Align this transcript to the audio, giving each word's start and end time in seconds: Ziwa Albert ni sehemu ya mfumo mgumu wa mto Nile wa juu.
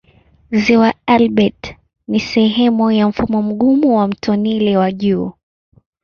Ziwa 0.51 0.93
Albert 1.05 1.75
ni 2.07 2.19
sehemu 2.19 2.91
ya 2.91 3.07
mfumo 3.07 3.41
mgumu 3.41 3.97
wa 3.97 4.07
mto 4.07 4.35
Nile 4.35 4.77
wa 4.77 4.91
juu. 4.91 5.31